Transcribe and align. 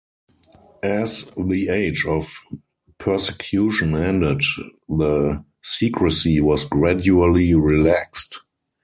As 0.81 1.25
the 1.37 1.67
Age 1.69 2.05
of 2.07 2.27
Persecution 2.97 3.93
ended, 3.95 4.41
the 4.89 5.45
secrecy 5.61 6.41
was 6.41 6.65
gradually 6.65 7.53
relaxed. 7.53 8.39